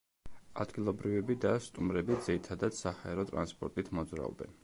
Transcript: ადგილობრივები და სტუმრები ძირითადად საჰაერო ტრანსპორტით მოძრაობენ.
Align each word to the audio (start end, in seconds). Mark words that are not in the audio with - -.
ადგილობრივები 0.63 1.35
და 1.43 1.51
სტუმრები 1.65 2.17
ძირითადად 2.29 2.79
საჰაერო 2.79 3.27
ტრანსპორტით 3.31 3.95
მოძრაობენ. 3.99 4.59